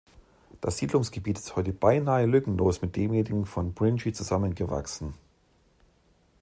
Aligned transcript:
Das 0.61 0.77
Siedlungsgebiet 0.79 1.37
ist 1.37 1.55
heute 1.55 1.73
beinahe 1.73 2.25
lückenlos 2.25 2.81
mit 2.81 2.95
demjenigen 2.95 3.45
von 3.45 3.75
Pringy 3.75 4.11
zusammengewachsen. 4.13 5.13